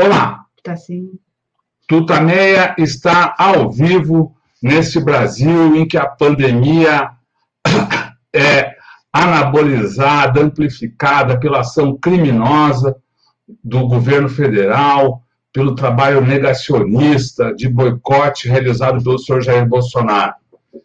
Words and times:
Olá. 0.00 0.44
Tá 0.62 0.76
sim. 0.76 1.10
Tutameia 1.88 2.72
está 2.78 3.34
ao 3.36 3.68
vivo 3.68 4.32
nesse 4.62 5.00
Brasil 5.00 5.74
em 5.74 5.88
que 5.88 5.96
a 5.96 6.06
pandemia 6.06 7.10
é 8.32 8.76
anabolizada, 9.12 10.40
amplificada 10.40 11.40
pela 11.40 11.60
ação 11.60 11.98
criminosa 12.00 12.94
do 13.64 13.88
governo 13.88 14.28
federal, 14.28 15.24
pelo 15.52 15.74
trabalho 15.74 16.20
negacionista 16.20 17.52
de 17.56 17.68
boicote 17.68 18.48
realizado 18.48 19.02
pelo 19.02 19.18
senhor 19.18 19.42
Jair 19.42 19.66
Bolsonaro. 19.66 20.34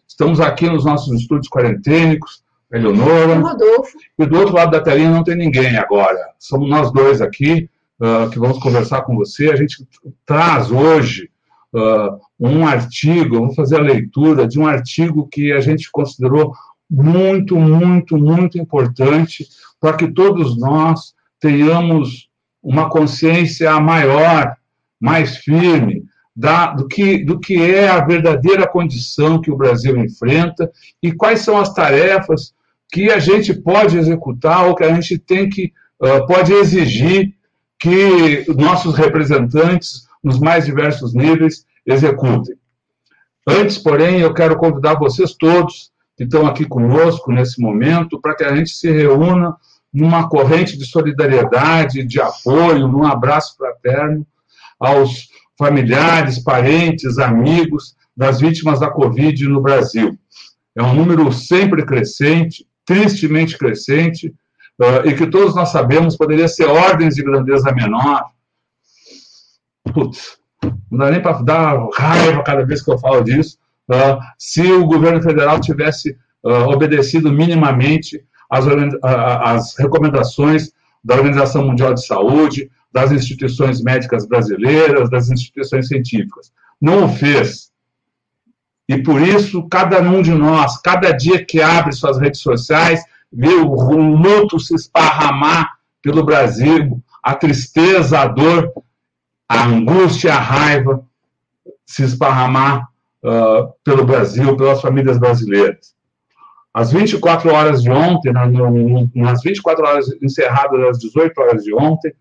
Estamos 0.08 0.40
aqui 0.40 0.68
nos 0.68 0.84
nossos 0.84 1.20
estúdios 1.20 1.48
quarentênicos, 1.48 2.42
a 2.72 2.78
Eleonora. 2.78 3.38
Rodolfo. 3.38 3.96
E 4.18 4.26
do 4.26 4.36
outro 4.40 4.56
lado 4.56 4.72
da 4.72 4.80
telinha 4.80 5.10
não 5.10 5.22
tem 5.22 5.36
ninguém 5.36 5.76
agora. 5.76 6.18
Somos 6.36 6.68
nós 6.68 6.92
dois 6.92 7.20
aqui 7.20 7.70
uh, 8.00 8.30
que 8.30 8.38
vamos 8.38 8.58
conversar 8.58 9.02
com 9.02 9.16
você. 9.16 9.50
A 9.50 9.56
gente 9.56 9.86
traz 10.26 10.70
hoje 10.70 11.30
uh, 11.72 12.18
um 12.38 12.66
artigo, 12.66 13.40
vamos 13.40 13.54
fazer 13.54 13.76
a 13.76 13.82
leitura 13.82 14.46
de 14.46 14.58
um 14.58 14.66
artigo 14.66 15.28
que 15.28 15.52
a 15.52 15.60
gente 15.60 15.90
considerou 15.90 16.52
muito, 16.90 17.56
muito, 17.56 18.16
muito 18.16 18.58
importante 18.58 19.46
para 19.80 19.96
que 19.96 20.08
todos 20.08 20.56
nós 20.58 21.14
tenhamos 21.40 22.28
uma 22.62 22.88
consciência 22.88 23.78
maior, 23.80 24.56
mais 25.00 25.36
firme, 25.36 26.04
da, 26.34 26.72
do, 26.72 26.88
que, 26.88 27.24
do 27.24 27.38
que 27.38 27.60
é 27.62 27.88
a 27.88 28.04
verdadeira 28.04 28.66
condição 28.66 29.40
que 29.40 29.50
o 29.50 29.56
Brasil 29.56 29.96
enfrenta 29.98 30.70
e 31.02 31.12
quais 31.12 31.40
são 31.40 31.58
as 31.58 31.72
tarefas 31.72 32.52
que 32.90 33.10
a 33.10 33.18
gente 33.18 33.54
pode 33.54 33.96
executar 33.96 34.66
ou 34.66 34.74
que 34.74 34.84
a 34.84 34.92
gente 34.92 35.18
tem 35.18 35.48
que 35.48 35.72
uh, 36.00 36.26
pode 36.26 36.52
exigir 36.52 37.34
que 37.84 38.50
nossos 38.54 38.96
representantes 38.96 40.06
nos 40.22 40.40
mais 40.40 40.64
diversos 40.64 41.12
níveis 41.12 41.66
executem. 41.84 42.56
Antes, 43.46 43.76
porém, 43.76 44.20
eu 44.20 44.32
quero 44.32 44.56
convidar 44.56 44.94
vocês 44.94 45.34
todos 45.34 45.92
que 46.16 46.24
estão 46.24 46.46
aqui 46.46 46.64
conosco 46.64 47.30
nesse 47.30 47.60
momento 47.60 48.18
para 48.18 48.34
que 48.34 48.42
a 48.42 48.56
gente 48.56 48.70
se 48.70 48.90
reúna 48.90 49.54
numa 49.92 50.30
corrente 50.30 50.78
de 50.78 50.86
solidariedade, 50.86 52.06
de 52.06 52.18
apoio, 52.22 52.88
num 52.88 53.04
abraço 53.04 53.54
fraterno 53.54 54.26
aos 54.80 55.28
familiares, 55.58 56.38
parentes, 56.38 57.18
amigos 57.18 57.94
das 58.16 58.40
vítimas 58.40 58.80
da 58.80 58.88
Covid 58.88 59.46
no 59.46 59.60
Brasil. 59.60 60.18
É 60.74 60.82
um 60.82 60.94
número 60.94 61.30
sempre 61.30 61.84
crescente, 61.84 62.66
tristemente 62.86 63.58
crescente, 63.58 64.34
uh, 64.80 65.06
e 65.06 65.14
que 65.14 65.26
todos 65.26 65.54
nós 65.54 65.70
sabemos 65.70 66.16
poderia 66.16 66.48
ser 66.48 66.66
ordens 66.66 67.14
de 67.14 67.22
grandeza 67.22 67.72
menor. 67.72 68.30
Putz, 69.92 70.38
não 70.90 70.98
dá 70.98 71.10
nem 71.10 71.22
para 71.22 71.42
dar 71.42 71.88
raiva 71.94 72.42
cada 72.42 72.64
vez 72.64 72.82
que 72.82 72.90
eu 72.90 72.98
falo 72.98 73.22
disso. 73.22 73.58
Uh, 73.88 74.18
se 74.38 74.62
o 74.72 74.86
governo 74.86 75.22
federal 75.22 75.60
tivesse 75.60 76.16
uh, 76.42 76.68
obedecido 76.70 77.30
minimamente 77.32 78.24
as, 78.50 78.64
as 79.02 79.76
recomendações 79.76 80.72
da 81.02 81.16
Organização 81.16 81.66
Mundial 81.66 81.92
de 81.92 82.06
Saúde, 82.06 82.70
das 82.92 83.10
instituições 83.10 83.82
médicas 83.82 84.26
brasileiras, 84.26 85.10
das 85.10 85.28
instituições 85.28 85.88
científicas. 85.88 86.52
Não 86.80 87.06
o 87.06 87.08
fez. 87.08 87.72
E 88.88 89.02
por 89.02 89.20
isso, 89.20 89.66
cada 89.68 90.00
um 90.00 90.22
de 90.22 90.32
nós, 90.32 90.80
cada 90.80 91.10
dia 91.10 91.44
que 91.44 91.60
abre 91.60 91.92
suas 91.92 92.18
redes 92.18 92.40
sociais, 92.40 93.02
vê 93.34 93.54
o 93.54 93.96
luto 93.96 94.58
se 94.60 94.74
esparramar 94.74 95.78
pelo 96.00 96.24
Brasil, 96.24 97.02
a 97.22 97.34
tristeza, 97.34 98.20
a 98.20 98.26
dor, 98.26 98.72
a 99.48 99.64
angústia, 99.64 100.34
a 100.34 100.38
raiva 100.38 101.04
se 101.86 102.04
esparramar 102.04 102.88
uh, 103.24 103.72
pelo 103.82 104.04
Brasil, 104.04 104.56
pelas 104.56 104.80
famílias 104.80 105.18
brasileiras. 105.18 105.94
Às 106.72 106.92
24 106.92 107.52
horas 107.52 107.82
de 107.82 107.90
ontem, 107.90 108.32
nas 109.14 109.42
24 109.42 109.86
horas 109.86 110.06
encerradas 110.22 110.80
às 110.88 110.98
18 110.98 111.40
horas 111.40 111.62
de 111.62 111.74
ontem, 111.74 112.12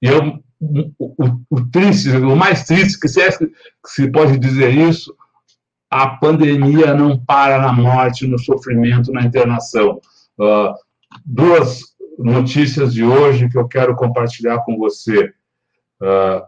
E 0.03 0.09
eu 0.09 0.39
o, 0.61 0.93
o, 1.51 1.71
triste, 1.71 2.11
o 2.11 2.35
mais 2.35 2.65
triste, 2.65 2.99
que 2.99 3.07
se, 3.09 3.21
é, 3.21 3.31
que 3.31 3.47
se 3.87 4.11
pode 4.11 4.37
dizer 4.39 4.75
isso, 4.75 5.15
a 5.91 6.07
pandemia 6.09 6.95
não 6.95 7.19
para 7.19 7.59
na 7.59 7.73
morte, 7.73 8.27
no 8.27 8.39
sofrimento, 8.39 9.13
na 9.13 9.23
internação. 9.23 10.01
Uh, 10.39 10.75
duas 11.25 11.81
notícias 12.19 12.93
de 12.93 13.05
hoje 13.05 13.49
que 13.49 13.57
eu 13.57 13.67
quero 13.67 13.97
compartilhar 13.97 14.59
com 14.61 14.77
você. 14.77 15.33
Uh, 16.01 16.43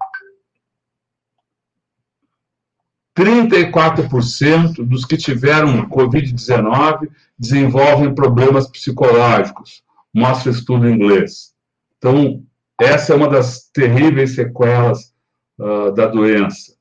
34% 3.17 4.85
dos 4.85 5.05
que 5.05 5.17
tiveram 5.17 5.89
Covid-19 5.89 7.11
desenvolvem 7.39 8.15
problemas 8.15 8.69
psicológicos, 8.69 9.83
mostra 10.15 10.51
estudo 10.51 10.89
em 10.89 10.95
inglês. 10.95 11.53
Então, 11.99 12.43
essa 12.81 13.13
é 13.13 13.17
uma 13.17 13.29
das 13.29 13.69
terríveis 13.73 14.35
sequelas 14.35 15.13
uh, 15.59 15.93
da 15.93 16.07
doença, 16.07 16.75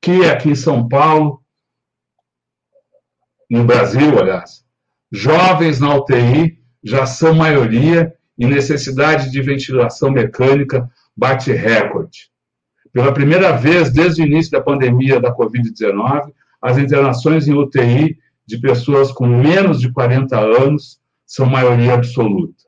que 0.00 0.24
aqui 0.26 0.50
em 0.50 0.54
São 0.54 0.86
Paulo, 0.88 1.41
no 3.52 3.64
Brasil, 3.64 4.18
aliás, 4.18 4.64
jovens 5.10 5.78
na 5.78 5.94
UTI 5.94 6.58
já 6.82 7.04
são 7.04 7.34
maioria 7.34 8.10
e 8.38 8.46
necessidade 8.46 9.30
de 9.30 9.42
ventilação 9.42 10.10
mecânica 10.10 10.90
bate 11.14 11.52
recorde. 11.52 12.30
Pela 12.94 13.12
primeira 13.12 13.52
vez 13.52 13.92
desde 13.92 14.22
o 14.22 14.26
início 14.26 14.52
da 14.52 14.62
pandemia 14.62 15.20
da 15.20 15.36
Covid-19, 15.36 16.32
as 16.62 16.78
internações 16.78 17.46
em 17.46 17.52
UTI 17.52 18.16
de 18.46 18.58
pessoas 18.58 19.12
com 19.12 19.26
menos 19.26 19.82
de 19.82 19.92
40 19.92 20.34
anos 20.40 20.98
são 21.26 21.44
maioria 21.44 21.92
absoluta. 21.92 22.64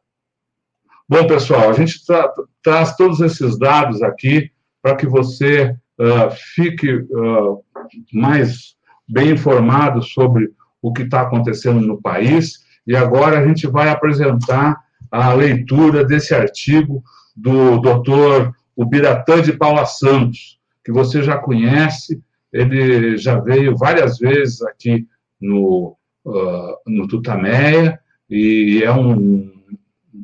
Bom, 1.08 1.26
pessoal, 1.26 1.70
a 1.70 1.72
gente 1.72 2.04
tra 2.04 2.30
traz 2.62 2.94
todos 2.94 3.22
esses 3.22 3.58
dados 3.58 4.02
aqui 4.02 4.50
para 4.82 4.96
que 4.96 5.06
você 5.06 5.74
uh, 5.98 6.30
fique 6.54 6.92
uh, 6.92 7.64
mais 8.12 8.76
bem 9.08 9.30
informado 9.30 10.02
sobre 10.02 10.52
o 10.84 10.92
que 10.92 11.02
está 11.02 11.22
acontecendo 11.22 11.80
no 11.80 12.00
país. 12.00 12.62
E 12.86 12.94
agora 12.94 13.38
a 13.38 13.46
gente 13.46 13.66
vai 13.66 13.88
apresentar 13.88 14.76
a 15.10 15.32
leitura 15.32 16.04
desse 16.04 16.34
artigo 16.34 17.02
do 17.34 17.78
doutor 17.78 18.54
Ubiratã 18.76 19.40
de 19.40 19.54
Paula 19.54 19.86
Santos, 19.86 20.58
que 20.84 20.92
você 20.92 21.22
já 21.22 21.38
conhece, 21.38 22.22
ele 22.52 23.16
já 23.16 23.40
veio 23.40 23.74
várias 23.76 24.18
vezes 24.18 24.60
aqui 24.62 25.06
no, 25.40 25.96
uh, 26.26 26.76
no 26.86 27.08
Tutameia, 27.08 27.98
e 28.28 28.82
é 28.84 28.92
um 28.92 29.54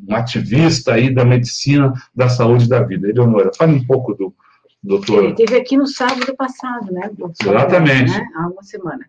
um 0.09 0.15
ativista 0.15 0.95
aí 0.95 1.13
da 1.13 1.25
medicina, 1.25 1.93
da 2.15 2.29
saúde 2.29 2.69
da 2.69 2.83
vida. 2.83 3.09
Eleonora, 3.09 3.51
fale 3.57 3.75
um 3.75 3.85
pouco 3.85 4.15
do 4.15 4.35
doutor. 4.83 5.25
Ele 5.25 5.33
esteve 5.33 5.57
aqui 5.57 5.77
no 5.77 5.87
sábado 5.87 6.35
passado, 6.37 6.93
né? 6.93 7.11
Exatamente. 7.41 8.11
Né? 8.11 8.27
Há 8.35 8.49
uma 8.49 8.63
semana. 8.63 9.05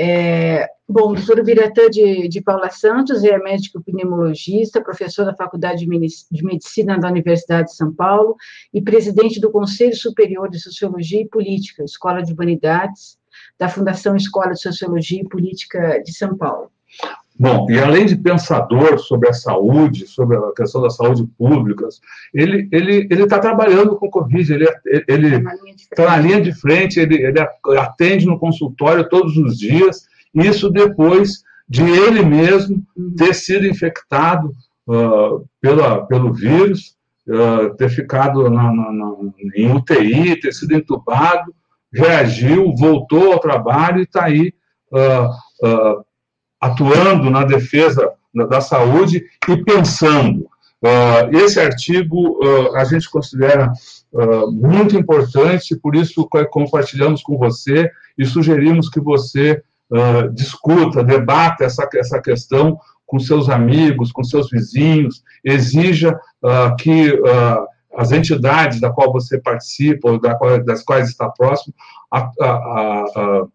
É, 0.00 0.68
bom, 0.88 1.10
o 1.10 1.14
doutor 1.16 1.42
Biratã 1.42 1.90
de, 1.90 2.28
de 2.28 2.40
Paula 2.40 2.70
Santos 2.70 3.24
é 3.24 3.36
médico 3.36 3.82
pneumologista, 3.82 4.80
professor 4.80 5.24
da 5.24 5.34
Faculdade 5.34 5.84
de 5.84 6.44
Medicina 6.44 6.96
da 6.96 7.08
Universidade 7.08 7.70
de 7.70 7.74
São 7.74 7.92
Paulo 7.92 8.36
e 8.72 8.80
presidente 8.80 9.40
do 9.40 9.50
Conselho 9.50 9.96
Superior 9.96 10.48
de 10.48 10.60
Sociologia 10.60 11.20
e 11.20 11.28
Política, 11.28 11.82
Escola 11.82 12.22
de 12.22 12.32
Humanidades, 12.32 13.18
da 13.58 13.68
Fundação 13.68 14.14
Escola 14.14 14.52
de 14.52 14.60
Sociologia 14.60 15.20
e 15.20 15.28
Política 15.28 16.00
de 16.00 16.16
São 16.16 16.36
Paulo. 16.36 16.70
Bom, 17.38 17.70
e 17.70 17.78
além 17.78 18.04
de 18.04 18.16
pensador 18.16 18.98
sobre 18.98 19.28
a 19.28 19.32
saúde, 19.32 20.08
sobre 20.08 20.36
a 20.36 20.52
questão 20.56 20.82
da 20.82 20.90
saúde 20.90 21.24
pública, 21.38 21.88
ele 22.34 22.68
ele 22.72 23.06
ele 23.08 23.22
está 23.22 23.38
trabalhando 23.38 23.94
com 23.96 24.10
Covid, 24.10 24.52
ele 24.52 24.66
ele 25.06 25.46
está 25.76 26.06
na 26.06 26.16
linha 26.16 26.40
de 26.40 26.52
frente, 26.52 26.98
ele, 26.98 27.14
ele 27.22 27.38
atende 27.78 28.26
no 28.26 28.40
consultório 28.40 29.08
todos 29.08 29.36
os 29.36 29.56
dias, 29.56 30.08
isso 30.34 30.68
depois 30.68 31.44
de 31.68 31.82
ele 31.82 32.24
mesmo 32.24 32.82
uhum. 32.96 33.14
ter 33.14 33.34
sido 33.34 33.66
infectado 33.66 34.50
uh, 34.88 35.46
pela, 35.60 36.06
pelo 36.06 36.32
vírus, 36.32 36.96
uh, 37.28 37.74
ter 37.76 37.90
ficado 37.90 38.48
na, 38.50 38.72
na, 38.72 38.92
na, 38.92 39.14
em 39.54 39.70
UTI, 39.70 40.40
ter 40.40 40.52
sido 40.52 40.74
entubado, 40.74 41.54
reagiu, 41.92 42.74
voltou 42.74 43.32
ao 43.32 43.38
trabalho 43.38 44.00
e 44.00 44.04
está 44.04 44.24
aí 44.24 44.52
uh, 44.92 46.04
atuando 46.60 47.30
na 47.30 47.44
defesa 47.44 48.12
da 48.48 48.60
saúde 48.60 49.24
e 49.48 49.56
pensando. 49.64 50.48
Uh, 50.80 51.36
esse 51.36 51.58
artigo 51.58 52.38
uh, 52.38 52.76
a 52.76 52.84
gente 52.84 53.10
considera 53.10 53.72
uh, 54.12 54.52
muito 54.52 54.96
importante, 54.96 55.74
por 55.76 55.96
isso 55.96 56.28
compartilhamos 56.50 57.20
com 57.20 57.36
você 57.36 57.90
e 58.16 58.24
sugerimos 58.24 58.88
que 58.88 59.00
você 59.00 59.62
discuta, 60.34 61.02
debata 61.02 61.64
essa, 61.64 61.88
essa 61.94 62.20
questão 62.20 62.78
com 63.06 63.18
seus 63.18 63.48
amigos, 63.48 64.12
com 64.12 64.22
seus 64.22 64.50
vizinhos, 64.50 65.22
exija 65.42 66.20
que 66.78 67.18
as 67.96 68.12
entidades 68.12 68.82
da 68.82 68.90
qual 68.90 69.10
você 69.10 69.40
participa, 69.40 70.10
ou 70.10 70.20
das 70.62 70.82
quais 70.82 71.08
está 71.08 71.30
próximo, 71.30 71.72
a, 72.12 72.18
a, 72.18 72.50
a, 73.16 73.46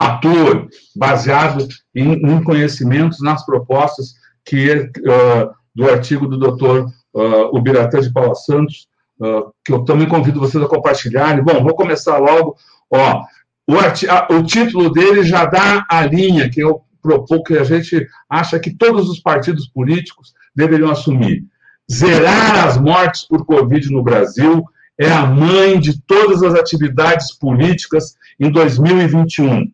atua 0.00 0.66
baseado 0.96 1.68
em, 1.94 2.14
em, 2.14 2.42
conhecimentos 2.42 3.20
nas 3.20 3.44
propostas 3.44 4.14
que 4.42 4.72
uh, 4.72 5.50
do 5.74 5.90
artigo 5.90 6.26
do 6.26 6.38
doutor 6.38 6.86
uh, 7.12 7.56
Ubiratã 7.56 8.00
de 8.00 8.10
Paula 8.10 8.34
Santos, 8.34 8.88
uh, 9.20 9.52
que 9.62 9.70
eu 9.70 9.84
também 9.84 10.08
convido 10.08 10.40
vocês 10.40 10.64
a 10.64 10.68
compartilharem. 10.68 11.44
Bom, 11.44 11.62
vou 11.62 11.74
começar 11.74 12.16
logo. 12.16 12.56
Ó, 12.90 13.22
o, 13.68 13.74
a, 13.78 14.34
o 14.34 14.42
título 14.42 14.90
dele 14.90 15.22
já 15.22 15.44
dá 15.44 15.84
a 15.88 16.06
linha 16.06 16.48
que 16.48 16.60
eu 16.60 16.80
propor, 17.02 17.42
que 17.42 17.58
a 17.58 17.64
gente 17.64 18.06
acha 18.28 18.58
que 18.58 18.74
todos 18.74 19.08
os 19.10 19.20
partidos 19.20 19.68
políticos 19.68 20.32
deveriam 20.56 20.90
assumir. 20.90 21.44
Zerar 21.92 22.66
as 22.66 22.78
mortes 22.78 23.26
por 23.26 23.44
Covid 23.44 23.90
no 23.90 24.02
Brasil 24.02 24.64
é 24.98 25.10
a 25.10 25.26
mãe 25.26 25.78
de 25.78 26.00
todas 26.02 26.42
as 26.42 26.54
atividades 26.54 27.36
políticas 27.36 28.14
em 28.38 28.50
2021 28.50 29.70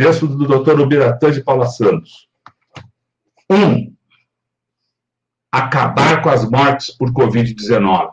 Texto 0.00 0.26
do 0.26 0.46
Dr. 0.46 0.80
Ubiratã 0.80 1.30
de 1.30 1.44
Paula 1.44 1.66
Santos. 1.66 2.26
Um, 3.50 3.94
acabar 5.52 6.22
com 6.22 6.30
as 6.30 6.48
mortes 6.48 6.90
por 6.90 7.12
Covid-19. 7.12 8.08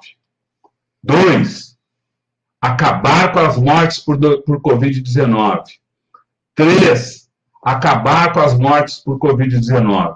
Dois, 1.01 1.77
acabar 2.59 3.31
com 3.31 3.39
as 3.39 3.57
mortes 3.57 3.99
por, 3.99 4.17
por 4.43 4.59
Covid-19. 4.59 5.63
Três, 6.53 7.29
acabar 7.63 8.33
com 8.33 8.41
as 8.41 8.59
mortes 8.59 8.99
por 8.99 9.17
Covid-19. 9.17 10.15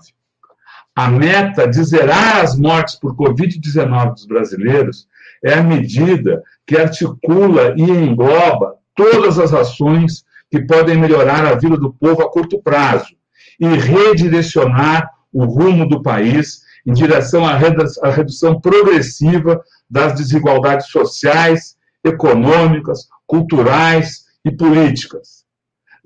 A 0.94 1.08
meta 1.10 1.70
de 1.70 1.82
zerar 1.86 2.42
as 2.42 2.58
mortes 2.58 2.96
por 2.96 3.16
Covid-19 3.16 4.12
dos 4.12 4.26
brasileiros 4.26 5.08
é 5.42 5.54
a 5.54 5.64
medida 5.64 6.44
que 6.68 6.76
articula 6.76 7.74
e 7.78 7.84
engloba 7.84 8.76
todas 8.94 9.40
as 9.40 9.54
ações 9.54 10.26
que 10.52 10.60
podem 10.60 10.98
melhorar 10.98 11.46
a 11.46 11.56
vida 11.56 11.78
do 11.78 11.94
povo 11.94 12.22
a 12.22 12.30
curto 12.30 12.62
prazo 12.62 13.16
e 13.58 13.66
redirecionar 13.68 15.10
o 15.32 15.46
rumo 15.46 15.88
do 15.88 16.04
país 16.04 16.62
em 16.86 16.94
direção 16.94 17.46
à 17.46 17.56
redução 17.56 18.60
progressiva 18.60 19.64
das 19.90 20.14
desigualdades 20.14 20.88
sociais, 20.88 21.78
econômicas, 22.04 23.08
culturais 23.26 24.26
e 24.44 24.52
políticas. 24.52 25.46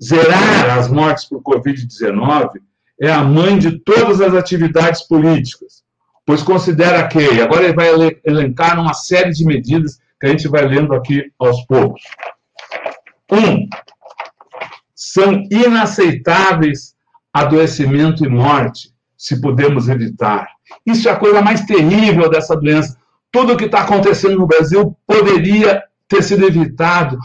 Zerar 0.02 0.78
as 0.78 0.88
mortes 0.88 1.24
por 1.24 1.42
Covid-19 1.42 2.50
é 3.00 3.10
a 3.10 3.24
mãe 3.24 3.58
de 3.58 3.78
todas 3.80 4.20
as 4.20 4.34
atividades 4.34 5.02
políticas, 5.02 5.82
pois 6.24 6.42
considera 6.42 7.08
que, 7.08 7.40
agora 7.40 7.64
ele 7.64 7.74
vai 7.74 7.88
elencar 8.24 8.78
uma 8.78 8.94
série 8.94 9.32
de 9.32 9.44
medidas 9.44 9.98
que 10.20 10.26
a 10.26 10.28
gente 10.28 10.46
vai 10.46 10.66
lendo 10.66 10.94
aqui 10.94 11.32
aos 11.38 11.64
poucos. 11.64 12.02
Um, 13.32 13.66
são 14.96 15.42
inaceitáveis 15.50 16.96
adoecimento 17.32 18.24
e 18.24 18.28
morte, 18.30 18.90
se 19.16 19.38
pudermos 19.40 19.88
evitar. 19.88 20.48
Isso 20.86 21.06
é 21.08 21.12
a 21.12 21.18
coisa 21.18 21.42
mais 21.42 21.60
terrível 21.66 22.30
dessa 22.30 22.56
doença. 22.56 22.96
Tudo 23.30 23.52
o 23.52 23.56
que 23.56 23.66
está 23.66 23.82
acontecendo 23.82 24.38
no 24.38 24.46
Brasil 24.46 24.96
poderia 25.06 25.82
ter 26.08 26.22
sido 26.22 26.46
evitado, 26.46 27.18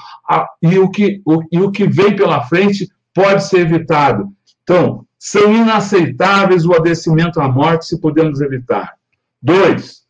e 0.62 0.78
o, 0.78 0.90
que, 0.90 1.22
o, 1.26 1.42
e 1.52 1.60
o 1.62 1.72
que 1.72 1.88
vem 1.88 2.16
pela 2.16 2.44
frente 2.44 2.90
pode 3.14 3.46
ser 3.46 3.60
evitado. 3.60 4.28
Então, 4.64 5.06
são 5.18 5.56
inaceitáveis 5.56 6.66
o 6.66 6.74
adoecimento 6.74 7.40
à 7.40 7.48
morte, 7.48 7.86
se 7.86 8.02
pudermos 8.02 8.42
evitar. 8.42 8.96
Dois, 9.42 10.02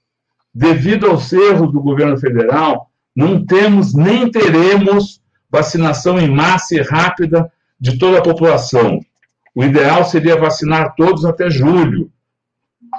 devido 0.54 1.08
aos 1.08 1.32
erros 1.32 1.72
do 1.72 1.82
governo 1.82 2.18
federal, 2.18 2.90
não 3.16 3.46
temos 3.46 3.94
nem 3.94 4.32
teremos 4.32 5.21
vacinação 5.52 6.20
em 6.20 6.30
massa 6.30 6.76
e 6.76 6.82
rápida 6.82 7.52
de 7.80 7.98
toda 7.98 8.20
a 8.20 8.24
população. 8.24 9.00
O 9.54 9.64
ideal 9.64 10.06
seria 10.06 10.40
vacinar 10.40 10.96
todos 10.96 11.26
até 11.26 11.50
julho, 11.50 12.10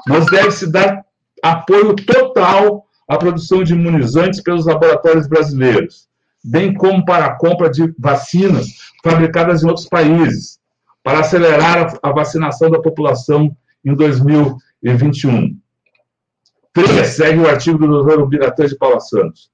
mas 0.07 0.27
deve-se 0.27 0.71
dar 0.71 1.05
apoio 1.43 1.95
total 1.97 2.85
à 3.09 3.17
produção 3.17 3.63
de 3.63 3.73
imunizantes 3.73 4.43
pelos 4.43 4.67
laboratórios 4.67 5.27
brasileiros, 5.27 6.09
bem 6.45 6.75
como 6.75 7.05
para 7.05 7.27
a 7.27 7.35
compra 7.37 7.71
de 7.71 7.95
vacinas 7.99 8.67
fabricadas 9.03 9.63
em 9.63 9.67
outros 9.67 9.89
países, 9.89 10.61
para 11.03 11.21
acelerar 11.21 11.99
a 12.03 12.13
vacinação 12.13 12.71
da 12.71 12.81
população 12.81 13.57
em 13.85 13.95
2021. 13.95 15.57
Três, 16.73 17.09
segue 17.09 17.41
o 17.41 17.49
artigo 17.49 17.79
do 17.79 18.03
Dr. 18.03 18.25
Biratã 18.27 18.67
de 18.67 18.77
Paula 18.77 19.01
Santos. 19.01 19.51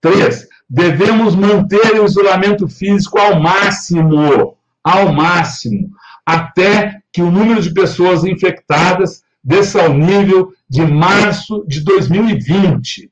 Três, 0.00 0.46
devemos 0.70 1.34
manter 1.34 2.00
o 2.00 2.04
isolamento 2.04 2.68
físico 2.68 3.18
ao 3.18 3.40
máximo, 3.40 4.56
ao 4.84 5.12
máximo, 5.12 5.90
até 6.24 7.00
que 7.12 7.20
o 7.20 7.30
número 7.30 7.60
de 7.60 7.74
pessoas 7.74 8.24
infectadas 8.24 9.24
desça 9.42 9.82
ao 9.82 9.92
nível 9.92 10.52
de 10.68 10.86
março 10.86 11.64
de 11.66 11.80
2020, 11.80 13.10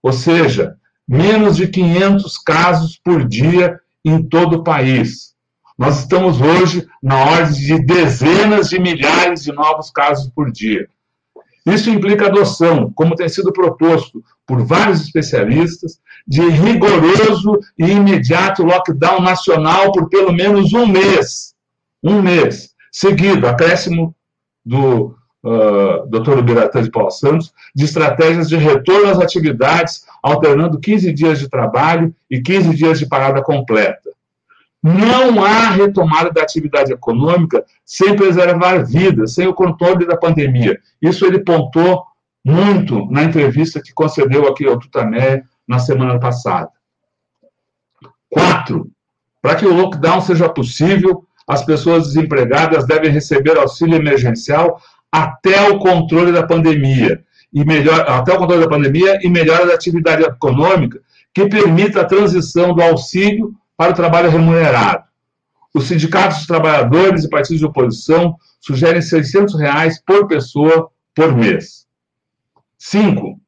ou 0.00 0.12
seja, 0.12 0.76
menos 1.08 1.56
de 1.56 1.66
500 1.66 2.38
casos 2.38 2.96
por 2.96 3.26
dia 3.26 3.80
em 4.04 4.22
todo 4.22 4.58
o 4.58 4.62
país. 4.62 5.32
Nós 5.76 6.00
estamos 6.00 6.40
hoje 6.40 6.86
na 7.02 7.18
ordem 7.18 7.54
de 7.54 7.78
dezenas 7.84 8.68
de 8.68 8.78
milhares 8.78 9.42
de 9.42 9.50
novos 9.52 9.90
casos 9.90 10.30
por 10.32 10.52
dia. 10.52 10.88
Isso 11.64 11.90
implica 11.90 12.26
adoção, 12.26 12.92
como 12.94 13.14
tem 13.14 13.28
sido 13.28 13.52
proposto 13.52 14.22
por 14.46 14.64
vários 14.64 15.00
especialistas, 15.02 16.00
de 16.26 16.42
rigoroso 16.48 17.58
e 17.78 17.90
imediato 17.90 18.64
lockdown 18.64 19.20
nacional 19.20 19.92
por 19.92 20.08
pelo 20.08 20.32
menos 20.32 20.72
um 20.72 20.86
mês. 20.86 21.54
Um 22.02 22.20
mês. 22.20 22.70
Seguido, 22.90 23.46
acréscimo 23.46 24.14
do 24.64 25.16
uh, 25.44 26.06
Dr. 26.08 26.38
Ubiratã 26.38 26.82
de 26.82 26.90
Paulo 26.90 27.10
Santos, 27.10 27.52
de 27.74 27.84
estratégias 27.84 28.48
de 28.48 28.56
retorno 28.56 29.08
às 29.08 29.18
atividades, 29.18 30.04
alternando 30.22 30.80
15 30.80 31.12
dias 31.12 31.38
de 31.38 31.48
trabalho 31.48 32.14
e 32.30 32.40
15 32.40 32.74
dias 32.74 32.98
de 32.98 33.06
parada 33.06 33.42
completa. 33.42 34.10
Não 34.82 35.44
há 35.44 35.70
retomada 35.70 36.30
da 36.32 36.42
atividade 36.42 36.92
econômica 36.92 37.64
sem 37.84 38.16
preservar 38.16 38.84
vidas, 38.84 39.34
sem 39.34 39.46
o 39.46 39.54
controle 39.54 40.06
da 40.06 40.16
pandemia. 40.16 40.78
Isso 41.00 41.24
ele 41.24 41.38
pontou 41.38 42.02
muito 42.44 43.06
na 43.10 43.22
entrevista 43.22 43.80
que 43.80 43.92
concedeu 43.92 44.48
aqui 44.48 44.66
ao 44.66 44.78
Tutané 44.78 45.44
na 45.68 45.78
semana 45.78 46.18
passada. 46.18 46.70
Quatro, 48.28 48.90
para 49.40 49.54
que 49.54 49.66
o 49.66 49.74
lockdown 49.74 50.20
seja 50.20 50.48
possível, 50.48 51.24
as 51.46 51.64
pessoas 51.64 52.08
desempregadas 52.08 52.86
devem 52.86 53.10
receber 53.10 53.56
auxílio 53.58 53.96
emergencial 53.96 54.80
até 55.10 55.68
o 55.68 55.78
controle 55.78 56.32
da 56.32 56.46
pandemia 56.46 57.22
e 57.52 57.64
melhor, 57.64 58.08
até 58.08 58.32
o 58.32 58.38
controle 58.38 58.62
da 58.62 58.70
pandemia 58.70 59.18
e 59.22 59.28
melhora 59.28 59.66
da 59.66 59.74
atividade 59.74 60.22
econômica 60.22 61.00
que 61.34 61.46
permita 61.46 62.00
a 62.00 62.06
transição 62.06 62.74
do 62.74 62.82
auxílio 62.82 63.54
para 63.82 63.90
o 63.90 63.96
trabalho 63.96 64.30
remunerado. 64.30 65.02
Os 65.74 65.88
sindicatos 65.88 66.38
dos 66.38 66.46
trabalhadores 66.46 67.24
e 67.24 67.28
partidos 67.28 67.58
de 67.58 67.66
oposição 67.66 68.36
sugerem 68.60 69.02
600 69.02 69.58
reais 69.58 70.00
por 70.00 70.28
pessoa 70.28 70.88
por 71.12 71.34
mês. 71.34 71.84
Cinco, 72.78 73.40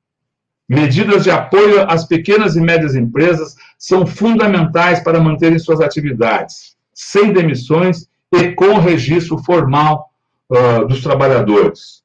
Medidas 0.68 1.22
de 1.22 1.30
apoio 1.30 1.88
às 1.88 2.06
pequenas 2.06 2.56
e 2.56 2.60
médias 2.60 2.96
empresas 2.96 3.54
são 3.78 4.06
fundamentais 4.06 4.98
para 5.00 5.20
manterem 5.20 5.58
suas 5.58 5.80
atividades, 5.80 6.74
sem 6.92 7.32
demissões 7.32 8.08
e 8.32 8.50
com 8.52 8.78
registro 8.78 9.36
formal 9.38 10.10
uh, 10.50 10.86
dos 10.86 11.02
trabalhadores. 11.02 12.02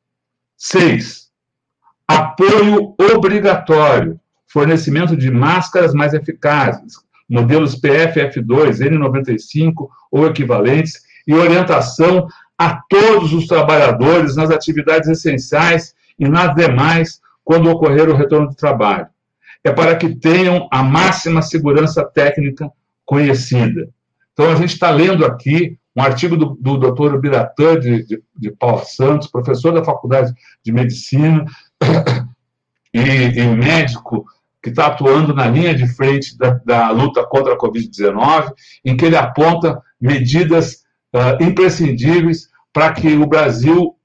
Seis, 0.58 1.32
apoio 2.06 2.94
obrigatório, 3.16 4.20
fornecimento 4.46 5.16
de 5.16 5.32
máscaras 5.32 5.94
mais 5.94 6.14
eficazes, 6.14 6.98
modelos 7.30 7.80
PFF2, 7.80 8.80
N95 8.80 9.88
ou 10.12 10.26
equivalentes, 10.26 11.02
e 11.28 11.34
orientação 11.34 12.28
a 12.58 12.82
todos 12.90 13.34
os 13.34 13.46
trabalhadores 13.46 14.36
nas 14.36 14.50
atividades 14.50 15.08
essenciais 15.08 15.94
e 16.18 16.28
nas 16.28 16.56
demais 16.56 17.22
quando 17.44 17.70
ocorrer 17.70 18.10
o 18.10 18.16
retorno 18.16 18.50
do 18.50 18.56
trabalho. 18.56 19.08
É 19.64 19.72
para 19.72 19.96
que 19.96 20.16
tenham 20.16 20.68
a 20.72 20.82
máxima 20.82 21.42
segurança 21.42 22.04
técnica 22.04 22.72
conhecida. 23.06 23.90
Então, 24.34 24.52
a 24.52 24.56
gente 24.56 24.74
está 24.74 24.90
lendo 24.90 25.26
aqui 25.26 25.78
um 25.96 26.02
artigo 26.02 26.38
do, 26.38 26.58
do 26.60 26.78
doutor 26.78 27.20
Biratã 27.20 27.78
de, 27.78 28.06
de, 28.06 28.24
de 28.38 28.56
Santos, 28.86 29.28
professor 29.28 29.74
da 29.74 29.84
Faculdade 29.84 30.34
de 30.64 30.72
Medicina 30.72 31.46
e, 32.94 33.00
e 33.00 33.48
médico 33.48 34.26
que 34.62 34.70
está 34.70 34.88
atuando 34.88 35.34
na 35.34 35.48
linha 35.48 35.74
de 35.74 35.88
frente 35.88 36.38
da, 36.38 36.60
da 36.66 36.90
luta 36.92 37.26
contra 37.26 37.54
a 37.54 37.58
Covid-19, 37.58 38.52
em 38.84 38.98
que 38.98 39.06
ele 39.06 39.16
aponta 39.16 39.82
medidas 40.00 40.84
uh, 41.16 41.42
imprescindíveis 41.44 42.50
para 42.74 42.94
que 42.94 43.16
o 43.16 43.26
Brasil 43.26 43.96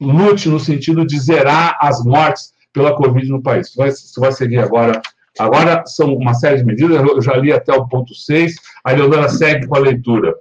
lute 0.00 0.48
no 0.48 0.58
sentido 0.58 1.06
de 1.06 1.18
zerar 1.18 1.78
as 1.80 2.02
mortes 2.04 2.52
pela 2.72 2.96
Covid 2.96 3.28
no 3.28 3.42
país. 3.42 3.68
Isso 3.68 3.76
vai, 3.76 3.90
vai 4.18 4.32
seguir 4.32 4.58
agora. 4.58 5.00
Agora 5.38 5.84
são 5.86 6.14
uma 6.14 6.34
série 6.34 6.58
de 6.58 6.64
medidas, 6.64 7.00
eu 7.00 7.22
já 7.22 7.36
li 7.36 7.52
até 7.52 7.72
o 7.72 7.86
ponto 7.86 8.14
6, 8.14 8.54
a 8.84 8.92
Leonora 8.92 9.28
segue 9.28 9.66
com 9.66 9.76
a 9.76 9.78
leitura. 9.78 10.34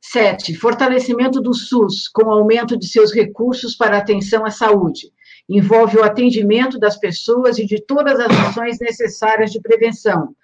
7. 0.00 0.54
Fortalecimento 0.56 1.40
do 1.40 1.54
SUS, 1.54 2.08
com 2.08 2.30
aumento 2.30 2.76
de 2.76 2.86
seus 2.86 3.14
recursos 3.14 3.74
para 3.74 3.96
atenção 3.96 4.44
à 4.44 4.50
saúde. 4.50 5.12
Envolve 5.48 5.98
o 5.98 6.04
atendimento 6.04 6.78
das 6.78 6.98
pessoas 6.98 7.58
e 7.58 7.66
de 7.66 7.80
todas 7.80 8.18
as 8.18 8.30
ações 8.30 8.78
necessárias 8.80 9.50
de 9.50 9.60
prevenção, 9.60 10.34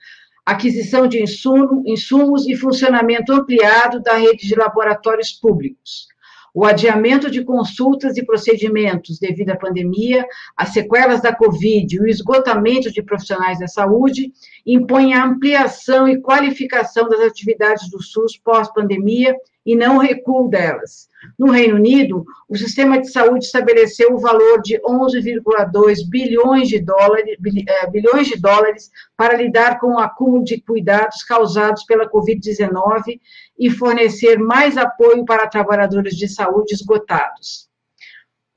aquisição 0.45 1.07
de 1.07 1.23
insumo, 1.23 1.83
insumos 1.87 2.47
e 2.49 2.57
funcionamento 2.57 3.33
ampliado 3.33 4.01
da 4.01 4.15
rede 4.15 4.47
de 4.47 4.55
laboratórios 4.55 5.33
públicos. 5.33 6.09
O 6.55 6.65
adiamento 6.65 7.31
de 7.31 7.45
consultas 7.45 8.17
e 8.17 8.25
procedimentos 8.25 9.19
devido 9.19 9.51
à 9.51 9.57
pandemia, 9.57 10.27
as 10.57 10.71
sequelas 10.71 11.21
da 11.21 11.35
Covid 11.35 11.95
e 11.95 12.01
o 12.01 12.07
esgotamento 12.09 12.91
de 12.91 13.03
profissionais 13.03 13.59
da 13.59 13.69
saúde 13.69 14.33
impõem 14.67 15.15
a 15.15 15.25
ampliação 15.25 16.09
e 16.09 16.21
qualificação 16.21 17.09
das 17.09 17.21
atividades 17.21 17.91
do 17.91 18.03
SUS 18.03 18.37
pós-pandemia 18.39 19.37
e 19.65 19.77
não 19.77 19.99
recuo 19.99 20.49
delas. 20.49 21.09
No 21.39 21.51
Reino 21.51 21.77
Unido, 21.77 22.25
o 22.49 22.57
sistema 22.57 23.01
de 23.01 23.11
saúde 23.11 23.45
estabeleceu 23.45 24.15
o 24.15 24.19
valor 24.19 24.63
de 24.63 24.81
11,2 24.81 26.09
bilhões 26.09 26.69
de 26.69 26.79
dólares, 26.79 27.37
eh, 27.69 27.91
bilhões 27.91 28.29
de 28.29 28.41
dólares 28.41 28.91
para 29.17 29.37
lidar 29.37 29.79
com 29.79 29.95
o 29.95 29.99
acúmulo 29.99 30.45
de 30.45 30.61
cuidados 30.61 31.23
causados 31.25 31.85
pela 31.85 32.09
Covid-19 32.09 33.21
e 33.59 33.71
fornecer 33.71 34.39
mais 34.39 34.77
apoio 34.77 35.25
para 35.25 35.49
trabalhadores 35.49 36.17
de 36.17 36.29
saúde 36.29 36.75
esgotados. 36.75 37.69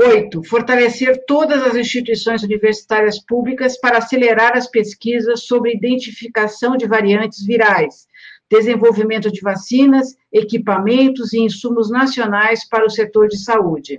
Oito, 0.04 0.44
fortalecer 0.44 1.26
todas 1.28 1.62
as 1.62 1.76
instituições 1.76 2.42
universitárias 2.42 3.24
públicas 3.24 3.80
para 3.80 4.00
acelerar 4.00 4.58
as 4.58 4.68
pesquisas 4.68 5.44
sobre 5.44 5.76
identificação 5.76 6.76
de 6.76 6.88
variantes 6.88 7.46
virais, 7.46 8.08
desenvolvimento 8.52 9.32
de 9.32 9.40
vacinas, 9.40 10.18
equipamentos 10.32 11.32
e 11.32 11.40
insumos 11.40 11.90
nacionais 11.90 12.68
para 12.68 12.86
o 12.86 12.90
setor 12.90 13.30
de 13.30 13.42
saúde. 13.42 13.98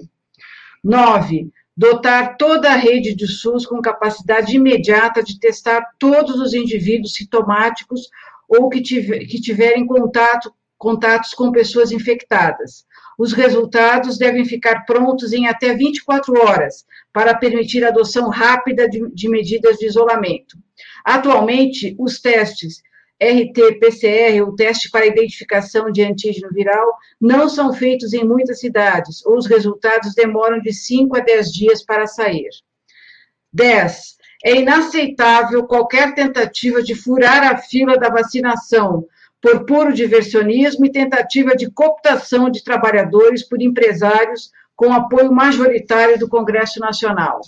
Nove, 0.84 1.50
dotar 1.74 2.36
toda 2.36 2.70
a 2.70 2.76
rede 2.76 3.14
de 3.14 3.26
SUS 3.26 3.64
com 3.64 3.80
capacidade 3.80 4.54
imediata 4.54 5.22
de 5.22 5.40
testar 5.40 5.82
todos 5.98 6.38
os 6.38 6.52
indivíduos 6.52 7.14
sintomáticos 7.14 8.10
ou 8.46 8.68
que, 8.68 8.82
tiver, 8.82 9.20
que 9.20 9.40
tiverem 9.40 9.86
contato, 9.86 10.52
contatos 10.76 11.32
com 11.32 11.50
pessoas 11.50 11.90
infectadas. 11.90 12.84
Os 13.18 13.32
resultados 13.32 14.18
devem 14.18 14.44
ficar 14.44 14.84
prontos 14.84 15.32
em 15.32 15.46
até 15.46 15.74
24 15.74 16.38
horas, 16.38 16.84
para 17.10 17.34
permitir 17.34 17.84
a 17.84 17.88
adoção 17.88 18.28
rápida 18.28 18.88
de, 18.88 19.10
de 19.14 19.28
medidas 19.28 19.78
de 19.78 19.86
isolamento. 19.86 20.58
Atualmente, 21.04 21.94
os 21.98 22.20
testes 22.20 22.82
RT-PCR, 23.22 24.42
o 24.42 24.54
teste 24.56 24.90
para 24.90 25.06
identificação 25.06 25.92
de 25.92 26.02
antígeno 26.02 26.50
viral, 26.52 26.96
não 27.20 27.48
são 27.48 27.72
feitos 27.72 28.12
em 28.12 28.24
muitas 28.24 28.58
cidades, 28.58 29.24
ou 29.24 29.36
os 29.36 29.46
resultados 29.46 30.12
demoram 30.14 30.60
de 30.60 30.72
5 30.72 31.16
a 31.16 31.20
10 31.20 31.52
dias 31.52 31.84
para 31.84 32.08
sair. 32.08 32.50
10. 33.52 34.16
É 34.44 34.56
inaceitável 34.56 35.64
qualquer 35.64 36.14
tentativa 36.14 36.82
de 36.82 36.96
furar 36.96 37.44
a 37.44 37.58
fila 37.58 37.96
da 37.96 38.08
vacinação, 38.08 39.06
por 39.40 39.66
puro 39.66 39.92
diversionismo 39.92 40.86
e 40.86 40.92
tentativa 40.92 41.54
de 41.54 41.70
cooptação 41.70 42.50
de 42.50 42.62
trabalhadores 42.64 43.48
por 43.48 43.62
empresários 43.62 44.50
com 44.74 44.92
apoio 44.92 45.32
majoritário 45.32 46.18
do 46.18 46.28
Congresso 46.28 46.80
Nacional. 46.80 47.40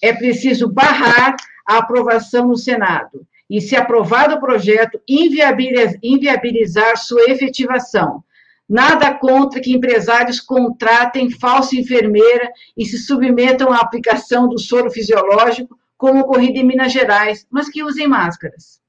É 0.00 0.12
preciso 0.12 0.68
barrar 0.68 1.36
a 1.66 1.78
aprovação 1.78 2.48
no 2.48 2.56
Senado 2.56 3.24
e, 3.52 3.60
se 3.60 3.76
aprovado 3.76 4.36
o 4.36 4.40
projeto, 4.40 4.98
inviabilizar 5.06 6.96
sua 6.96 7.24
efetivação. 7.28 8.24
Nada 8.66 9.12
contra 9.12 9.60
que 9.60 9.74
empresários 9.74 10.40
contratem 10.40 11.30
falsa 11.30 11.76
enfermeira 11.76 12.50
e 12.74 12.86
se 12.86 12.96
submetam 12.96 13.70
à 13.70 13.76
aplicação 13.76 14.48
do 14.48 14.58
soro 14.58 14.90
fisiológico, 14.90 15.78
como 15.98 16.20
ocorrido 16.20 16.58
em 16.58 16.64
Minas 16.64 16.92
Gerais, 16.92 17.46
mas 17.50 17.68
que 17.68 17.84
usem 17.84 18.08
máscaras. 18.08 18.80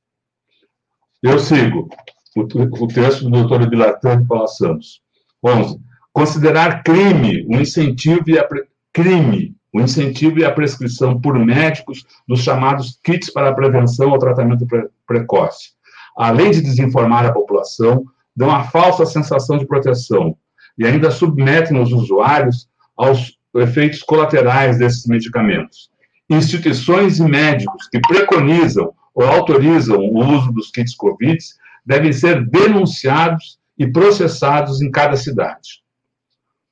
Eu 1.22 1.38
sigo 1.38 1.90
o, 2.34 2.88
texto 2.88 3.26
do 3.26 3.32
doutor 3.32 3.70
Dilatante 3.70 4.26
Paula 4.26 4.48
Santos. 4.48 5.02
11. 5.46 5.78
Considerar 6.14 6.84
crime 6.84 7.46
o 7.50 7.60
incentivo 7.60 8.24
e 8.28 8.40
a 8.40 8.48
crime 8.94 9.58
o 9.74 9.82
incentivo 9.82 10.40
e 10.40 10.46
a 10.46 10.52
prescrição 10.52 11.20
por 11.20 11.38
médicos 11.38 12.06
dos 12.28 12.42
chamados 12.42 13.00
kits 13.04 13.32
para 13.32 13.50
a 13.50 13.54
prevenção 13.54 14.12
ou 14.12 14.20
tratamento 14.20 14.68
pre 14.68 14.88
precoce. 15.08 15.72
Além 16.16 16.52
de 16.52 16.62
desinformar 16.62 17.26
a 17.26 17.34
população, 17.34 18.06
dão 18.36 18.52
a 18.52 18.64
falsa 18.64 19.06
sensação 19.06 19.58
de 19.58 19.66
proteção 19.66 20.38
e 20.78 20.86
ainda 20.86 21.10
submetem 21.10 21.82
os 21.82 21.92
usuários 21.92 22.70
aos 22.96 23.38
efeitos 23.56 24.04
colaterais 24.04 24.78
desses 24.78 25.06
medicamentos. 25.08 25.90
Instituições 26.30 27.20
e 27.20 27.24
médicos 27.24 27.88
que 27.88 28.00
preconizam 28.00 28.94
ou 29.14 29.26
autorizam 29.26 29.98
o 29.98 30.36
uso 30.36 30.52
dos 30.52 30.72
kits 30.72 30.96
Covid 30.96 31.38
devem 31.86 32.14
ser 32.14 32.46
denunciados 32.46 33.60
e 33.78 33.88
processados 33.88 34.82
em 34.82 34.90
cada 34.90 35.16
cidade. 35.16 35.84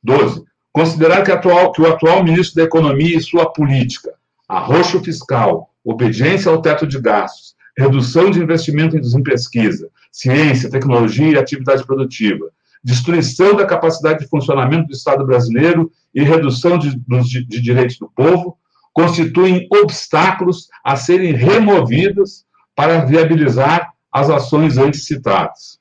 12. 0.04 0.44
Considerar 0.74 1.24
que, 1.24 1.32
atual, 1.32 1.72
que 1.72 1.82
o 1.82 1.88
atual 1.88 2.24
ministro 2.24 2.56
da 2.56 2.64
Economia 2.64 3.18
e 3.18 3.22
sua 3.22 3.52
política, 3.52 4.14
arroxo 4.48 5.02
fiscal, 5.04 5.70
obediência 5.84 6.52
ao 6.52 6.62
teto 6.62 6.88
de 6.88 7.00
gastos, 7.00 7.56
redução 7.78 8.30
de 8.30 8.40
investimento 8.40 8.96
em 8.96 9.24
pesquisa, 9.24 9.90
ciência, 10.12 10.70
tecnologia 10.70 11.32
e 11.32 11.38
atividade 11.38 11.86
produtiva, 11.86 12.50
destruição 12.84 13.56
da 13.56 13.66
capacidade 13.66 14.20
de 14.20 14.28
funcionamento 14.28 14.88
do 14.88 14.94
Estado 14.94 15.26
brasileiro 15.26 15.92
e 16.14 16.24
redução 16.24 16.78
de, 16.78 16.96
de, 16.96 17.46
de 17.46 17.62
direitos 17.62 17.98
do 17.98 18.10
povo, 18.10 18.58
constituem 18.94 19.68
obstáculos 19.72 20.68
a 20.84 20.96
serem 20.96 21.34
removidos 21.34 22.46
para 22.76 23.06
viabilizar 23.06 23.94
as 24.12 24.30
ações 24.30 24.78
antes 24.78 25.06
citadas. 25.06 25.80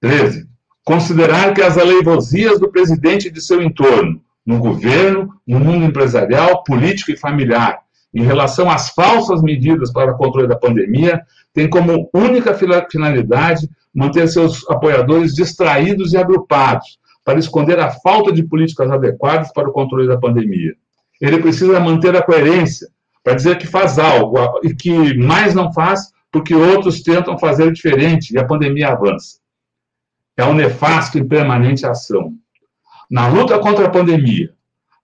13. 0.00 0.51
Considerar 0.84 1.54
que 1.54 1.62
as 1.62 1.78
aleivosias 1.78 2.58
do 2.58 2.68
presidente 2.68 3.28
e 3.28 3.30
de 3.30 3.40
seu 3.40 3.62
entorno, 3.62 4.20
no 4.44 4.58
governo, 4.58 5.32
no 5.46 5.60
mundo 5.60 5.84
empresarial, 5.84 6.64
político 6.64 7.12
e 7.12 7.16
familiar, 7.16 7.78
em 8.12 8.24
relação 8.24 8.68
às 8.68 8.88
falsas 8.88 9.40
medidas 9.42 9.92
para 9.92 10.10
o 10.10 10.16
controle 10.16 10.48
da 10.48 10.56
pandemia, 10.56 11.22
tem 11.54 11.70
como 11.70 12.10
única 12.12 12.52
finalidade 12.90 13.70
manter 13.94 14.26
seus 14.26 14.68
apoiadores 14.68 15.32
distraídos 15.34 16.14
e 16.14 16.16
agrupados, 16.16 16.98
para 17.24 17.38
esconder 17.38 17.78
a 17.78 17.92
falta 17.92 18.32
de 18.32 18.42
políticas 18.42 18.90
adequadas 18.90 19.52
para 19.52 19.68
o 19.68 19.72
controle 19.72 20.08
da 20.08 20.18
pandemia. 20.18 20.74
Ele 21.20 21.38
precisa 21.38 21.78
manter 21.78 22.16
a 22.16 22.22
coerência 22.22 22.88
para 23.22 23.34
dizer 23.34 23.56
que 23.56 23.68
faz 23.68 24.00
algo 24.00 24.36
e 24.64 24.74
que 24.74 25.16
mais 25.16 25.54
não 25.54 25.72
faz 25.72 26.10
porque 26.32 26.56
outros 26.56 27.02
tentam 27.02 27.38
fazer 27.38 27.70
diferente 27.70 28.34
e 28.34 28.38
a 28.38 28.44
pandemia 28.44 28.88
avança 28.88 29.41
é 30.36 30.44
um 30.44 30.54
nefasto 30.54 31.18
e 31.18 31.24
permanente 31.24 31.86
ação. 31.86 32.32
Na 33.10 33.28
luta 33.28 33.58
contra 33.58 33.86
a 33.86 33.90
pandemia, 33.90 34.50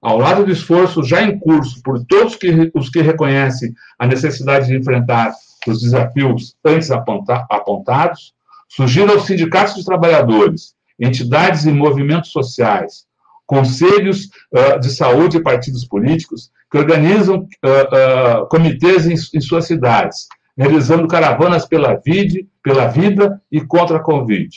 ao 0.01 0.19
lado 0.19 0.45
do 0.45 0.53
esforço 0.53 1.03
já 1.03 1.23
em 1.23 1.39
curso 1.39 1.83
por 1.83 2.05
todos 2.07 2.37
que, 2.37 2.71
os 2.75 2.89
que 2.89 3.01
reconhecem 3.01 3.73
a 3.99 4.07
necessidade 4.07 4.69
de 4.69 4.77
enfrentar 4.77 5.33
os 5.67 5.81
desafios 5.81 6.55
antes 6.65 6.91
apontados, 6.91 8.33
surgiram 8.69 9.17
os 9.17 9.27
sindicatos 9.27 9.75
de 9.75 9.85
trabalhadores, 9.85 10.75
entidades 10.99 11.65
e 11.65 11.73
movimentos 11.73 12.31
sociais, 12.31 13.07
conselhos 13.47 14.29
uh, 14.53 14.79
de 14.79 14.91
saúde 14.91 15.39
e 15.39 15.43
partidos 15.43 15.85
políticos 15.85 16.51
que 16.71 16.79
organizam 16.79 17.39
uh, 17.39 18.43
uh, 18.43 18.49
comitês 18.49 19.07
em, 19.07 19.15
em, 19.37 19.41
suas 19.41 19.67
cidades, 19.67 20.29
realizando 20.57 21.09
caravanas 21.09 21.67
pela, 21.67 21.95
vida, 21.95 22.41
pela 22.63 22.89
vida 22.89 23.41
e 23.51 23.61
contra 23.61 23.97
a 23.97 24.03
Covid. 24.03 24.49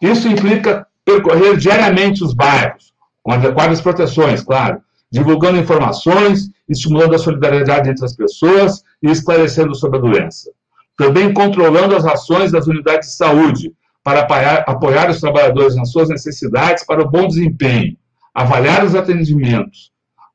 Isso 0.00 0.28
implica 0.28 0.86
percorrer 1.04 1.56
diariamente 1.56 2.22
os 2.22 2.34
bairros, 2.34 2.92
com 3.22 3.32
adequadas 3.32 3.80
proteções, 3.80 4.42
claro, 4.42 4.80
divulgando 5.10 5.58
informações, 5.58 6.50
estimulando 6.68 7.14
a 7.14 7.18
solidariedade 7.18 7.88
entre 7.88 8.04
as 8.04 8.14
pessoas 8.14 8.82
e 9.02 9.10
esclarecendo 9.10 9.74
sobre 9.74 9.98
a 9.98 10.02
doença. 10.02 10.50
Também 10.96 11.32
controlando 11.32 11.94
as 11.94 12.04
ações 12.04 12.52
das 12.52 12.66
unidades 12.66 13.10
de 13.10 13.16
saúde 13.16 13.72
para 14.02 14.20
apoiar, 14.20 14.64
apoiar 14.66 15.10
os 15.10 15.20
trabalhadores 15.20 15.76
nas 15.76 15.90
suas 15.90 16.08
necessidades 16.08 16.84
para 16.84 17.02
o 17.02 17.10
bom 17.10 17.26
desempenho, 17.26 17.96
avaliar 18.34 18.84
os 18.84 18.94
atendimentos, 18.94 19.90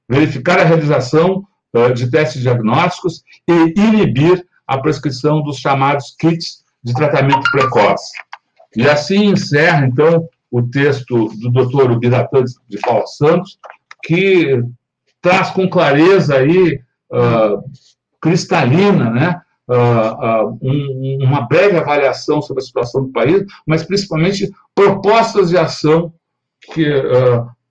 verificar 0.10 0.60
a 0.60 0.64
realização 0.64 1.46
uh, 1.74 1.94
de 1.94 2.10
testes 2.10 2.42
diagnósticos 2.42 3.24
e 3.48 3.74
inibir 3.80 4.46
a 4.68 4.78
prescrição 4.78 5.42
dos 5.42 5.58
chamados 5.58 6.16
kits 6.20 6.64
de 6.84 6.94
tratamento 6.94 7.50
precoce. 7.52 8.12
E 8.76 8.88
assim 8.88 9.26
encerra, 9.26 9.86
então, 9.86 10.28
o 10.50 10.62
texto 10.62 11.30
do 11.40 11.50
doutor 11.50 11.92
Ubiratã 11.92 12.44
de 12.68 12.78
Paula 12.80 13.06
Santos, 13.08 13.60
que 14.04 14.62
traz 15.22 15.52
com 15.52 15.70
clareza 15.70 16.36
aí, 16.36 16.80
uh, 17.12 17.64
cristalina, 18.20 19.10
né, 19.10 19.42
uh, 19.68 20.46
uh, 20.46 20.60
um, 20.62 21.20
uma 21.22 21.42
breve 21.42 21.78
avaliação 21.78 22.42
sobre 22.42 22.64
a 22.64 22.66
situação 22.66 23.04
do 23.04 23.12
país, 23.12 23.46
mas 23.66 23.84
principalmente 23.84 24.52
propostas 24.74 25.50
de 25.50 25.58
ação 25.58 26.14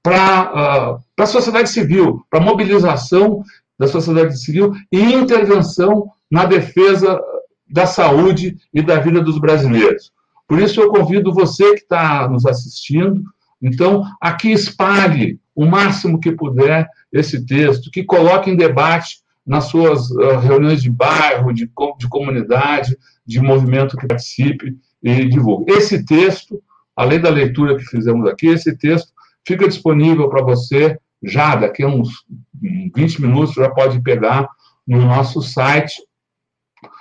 para 0.03 0.99
a 1.19 1.27
sociedade 1.27 1.71
civil, 1.71 2.25
para 2.31 2.41
mobilização 2.41 3.43
da 3.79 3.87
sociedade 3.87 4.39
civil 4.39 4.75
e 4.91 5.01
intervenção 5.01 6.11
na 6.31 6.45
defesa 6.45 7.21
da 7.69 7.87
saúde 7.87 8.57
e 8.75 8.83
da 8.83 8.99
vida 8.99 9.23
dos 9.23 9.39
brasileiros. 9.39 10.13
Por 10.51 10.59
isso, 10.59 10.81
eu 10.81 10.91
convido 10.91 11.33
você 11.33 11.75
que 11.75 11.83
está 11.83 12.29
nos 12.29 12.45
assistindo, 12.45 13.23
então, 13.63 14.05
aqui 14.21 14.51
espalhe 14.51 15.39
o 15.55 15.65
máximo 15.65 16.19
que 16.19 16.33
puder 16.33 16.89
esse 17.13 17.47
texto, 17.47 17.89
que 17.89 18.03
coloque 18.03 18.51
em 18.51 18.57
debate 18.57 19.19
nas 19.47 19.67
suas 19.67 20.11
uh, 20.11 20.41
reuniões 20.41 20.83
de 20.83 20.91
bairro, 20.91 21.53
de, 21.53 21.71
de 21.99 22.09
comunidade, 22.09 22.99
de 23.25 23.41
movimento 23.41 23.97
que 23.97 24.09
participe 24.09 24.77
e 25.01 25.25
divulgue. 25.29 25.71
Esse 25.71 26.05
texto, 26.05 26.61
além 26.97 27.21
da 27.21 27.31
leitura 27.31 27.77
que 27.77 27.85
fizemos 27.85 28.29
aqui, 28.29 28.49
esse 28.49 28.77
texto 28.77 29.13
fica 29.47 29.69
disponível 29.69 30.29
para 30.29 30.43
você 30.43 30.99
já 31.23 31.55
daqui 31.55 31.85
a 31.85 31.89
uns 31.89 32.25
20 32.61 33.23
minutos, 33.23 33.55
já 33.55 33.71
pode 33.71 34.01
pegar 34.03 34.49
no 34.85 35.01
nosso 35.01 35.43
site, 35.43 35.95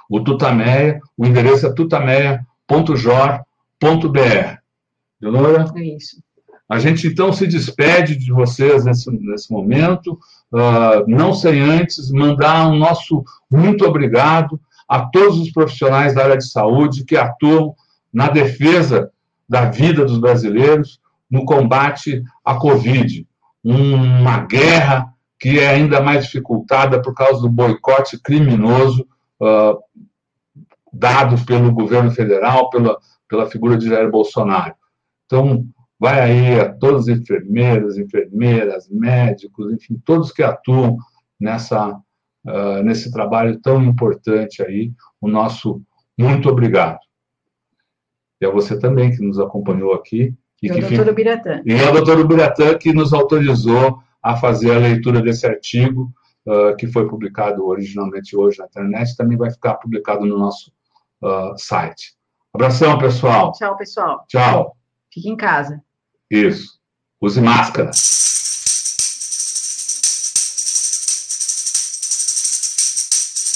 o 0.08 0.20
Tutameia, 0.24 1.00
o 1.18 1.26
endereço 1.26 1.66
é 1.66 1.74
tutameia.com 1.74 2.49
www.jor.br. 2.70 4.58
Leonora? 5.20 5.66
É 5.76 5.84
isso. 5.84 6.22
A 6.70 6.78
gente 6.78 7.08
então 7.08 7.34
se 7.34 7.48
despede 7.48 8.16
de 8.16 8.32
vocês 8.32 8.86
nesse, 8.86 9.10
nesse 9.12 9.52
momento, 9.52 10.20
uh, 10.54 11.04
não 11.08 11.34
sem 11.34 11.60
antes 11.60 12.12
mandar 12.12 12.68
um 12.68 12.78
nosso 12.78 13.24
muito 13.50 13.86
obrigado 13.86 14.60
a 14.88 15.02
todos 15.08 15.40
os 15.40 15.52
profissionais 15.52 16.14
da 16.14 16.24
área 16.24 16.38
de 16.38 16.48
saúde 16.48 17.04
que 17.06 17.18
atuam 17.18 17.74
na 18.14 18.30
defesa 18.30 19.12
da 19.48 19.66
vida 19.66 20.06
dos 20.06 20.20
brasileiros 20.20 21.00
no 21.30 21.44
combate 21.44 22.24
à 22.46 22.56
Covid. 22.56 23.28
Uma 23.64 24.46
guerra 24.46 25.12
que 25.40 25.60
é 25.60 25.70
ainda 25.70 26.02
mais 26.02 26.26
dificultada 26.26 27.02
por 27.02 27.16
causa 27.16 27.42
do 27.42 27.50
boicote 27.50 28.20
criminoso 28.20 29.08
uh, 29.42 29.78
dado 30.92 31.44
pelo 31.46 31.72
governo 31.72 32.12
federal, 32.12 32.70
pela, 32.70 32.98
pela 33.28 33.50
figura 33.50 33.78
de 33.78 33.88
Jair 33.88 34.10
Bolsonaro. 34.10 34.74
Então, 35.26 35.66
vai 36.00 36.20
aí 36.22 36.60
a 36.60 36.74
todos 36.74 37.04
os 37.04 37.08
enfermeiros, 37.10 37.98
enfermeiras, 37.98 38.88
médicos, 38.90 39.72
enfim, 39.72 40.02
todos 40.06 40.32
que 40.32 40.42
atuam 40.42 40.98
nessa, 41.40 41.92
uh, 41.92 42.84
nesse 42.84 43.12
trabalho 43.12 43.60
tão 43.60 43.84
importante 43.84 44.64
aí, 44.64 44.92
o 45.22 45.28
nosso 45.28 45.82
muito 46.18 46.50
obrigado. 46.50 47.00
E 48.42 48.46
a 48.46 48.50
você 48.50 48.78
também 48.80 49.12
que 49.12 49.22
nos 49.22 49.40
acompanhou 49.40 49.94
aqui. 49.94 50.34
E, 50.62 50.68
e 50.68 50.72
o 50.72 50.80
doutor 50.80 51.10
Ubiratã. 51.10 51.62
E 51.66 51.74
ao 51.82 51.94
doutor 51.94 52.20
Ubiratã 52.20 52.78
que 52.78 52.94
nos 52.94 53.14
autorizou 53.14 54.00
a 54.22 54.36
fazer 54.36 54.72
a 54.72 54.80
leitura 54.80 55.22
desse 55.22 55.46
artigo, 55.46 56.12
uh, 56.46 56.76
que 56.76 56.88
foi 56.88 57.08
publicado 57.08 57.66
originalmente 57.66 58.36
hoje 58.36 58.60
na 58.60 58.66
internet, 58.66 59.16
também 59.16 59.38
vai 59.38 59.50
ficar 59.50 59.76
publicado 59.76 60.26
no 60.26 60.38
nosso 60.38 60.72
uh, 61.22 61.58
site. 61.58 62.16
Abração, 62.54 62.98
pessoal. 62.98 63.52
Tchau, 63.54 63.78
pessoal. 63.78 64.26
Tchau. 64.28 64.76
Fique 65.14 65.30
em 65.30 65.38
casa. 65.38 65.82
Isso. 66.30 66.80
Use 67.22 67.42
máscara. 67.42 67.92